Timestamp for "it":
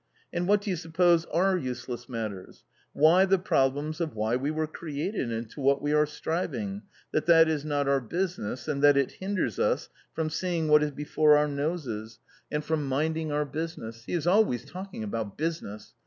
8.97-9.11